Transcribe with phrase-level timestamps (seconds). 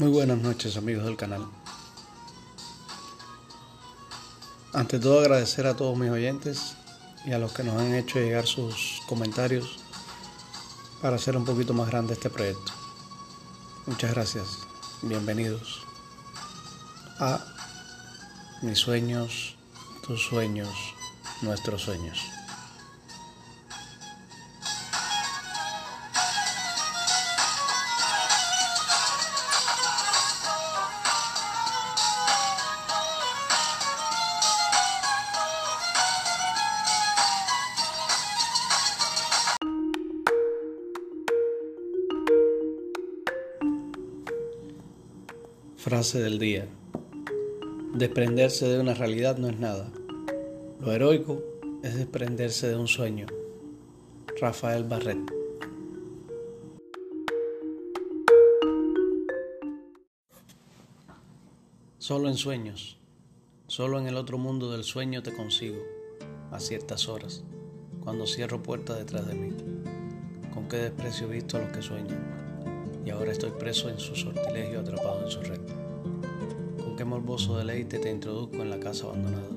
[0.00, 1.44] Muy buenas noches amigos del canal.
[4.72, 6.76] Ante todo agradecer a todos mis oyentes
[7.26, 9.80] y a los que nos han hecho llegar sus comentarios
[11.02, 12.70] para hacer un poquito más grande este proyecto.
[13.86, 14.46] Muchas gracias.
[15.02, 15.80] Bienvenidos
[17.18, 17.44] a
[18.62, 19.56] mis sueños,
[20.06, 20.70] tus sueños,
[21.42, 22.37] nuestros sueños.
[45.78, 46.66] Frase del día.
[47.94, 49.88] Desprenderse de una realidad no es nada.
[50.80, 51.40] Lo heroico
[51.84, 53.26] es desprenderse de un sueño.
[54.40, 55.20] Rafael Barret.
[61.98, 62.98] Solo en sueños,
[63.68, 65.78] solo en el otro mundo del sueño te consigo,
[66.50, 67.44] a ciertas horas,
[68.02, 69.52] cuando cierro puertas detrás de mí.
[70.52, 72.47] Con qué desprecio visto a los que sueñan
[73.08, 75.60] y ahora estoy preso en su sortilegio atrapado en su red.
[76.76, 79.48] Con qué morboso deleite te introduzco en la casa abandonada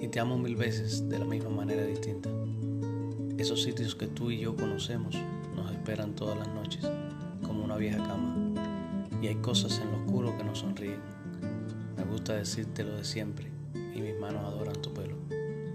[0.00, 2.30] y te amo mil veces de la misma manera distinta.
[3.36, 5.16] Esos sitios que tú y yo conocemos
[5.56, 6.88] nos esperan todas las noches
[7.42, 8.54] como una vieja cama
[9.20, 11.00] y hay cosas en lo oscuro que nos sonríen.
[11.96, 15.16] Me gusta decirte lo de siempre y mis manos adoran tu pelo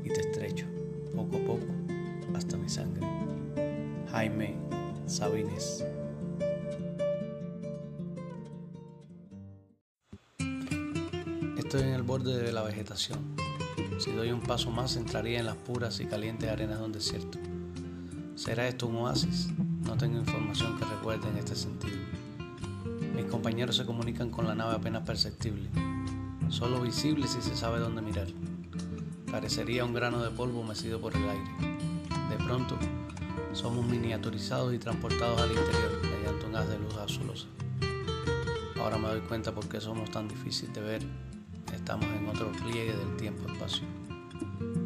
[0.06, 0.68] y te estrecho
[1.14, 1.68] poco a poco
[2.34, 3.06] hasta mi sangre.
[4.10, 4.56] Jaime
[5.06, 5.84] Sabines
[11.74, 13.36] Estoy en el borde de la vegetación.
[13.98, 17.40] Si doy un paso más entraría en las puras y calientes arenas de un desierto.
[18.36, 19.48] ¿Será esto un oasis?
[19.84, 21.98] No tengo información que recuerde en este sentido.
[23.16, 25.68] Mis compañeros se comunican con la nave apenas perceptible,
[26.50, 28.28] solo visible si se sabe dónde mirar.
[29.32, 31.52] Parecería un grano de polvo mecido por el aire.
[32.30, 32.78] De pronto,
[33.54, 37.48] somos miniaturizados y transportados al interior mediante un haz de luz azulosa.
[38.80, 41.34] Ahora me doy cuenta por qué somos tan difíciles de ver
[41.84, 43.84] estamos en otro pliegue del tiempo-espacio.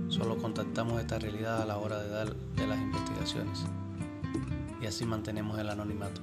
[0.08, 3.66] Solo contactamos esta realidad a la hora de dar de las investigaciones
[4.82, 6.22] y así mantenemos el anonimato.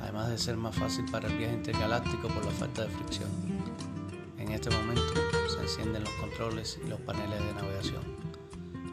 [0.00, 3.28] Además de ser más fácil para el viaje intergaláctico por la falta de fricción.
[4.36, 5.14] En este momento
[5.48, 8.02] se encienden los controles y los paneles de navegación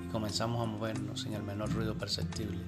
[0.06, 2.60] y comenzamos a movernos sin el menor ruido perceptible.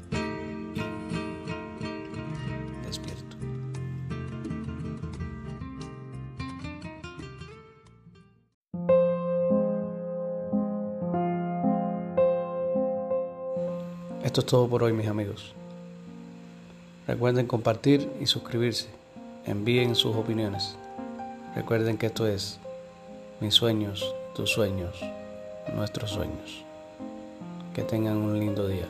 [14.31, 15.51] Esto es todo por hoy mis amigos.
[17.05, 18.87] Recuerden compartir y suscribirse.
[19.45, 20.77] Envíen sus opiniones.
[21.53, 22.57] Recuerden que esto es
[23.41, 24.95] mis sueños, tus sueños,
[25.75, 26.63] nuestros sueños.
[27.73, 28.87] Que tengan un lindo día.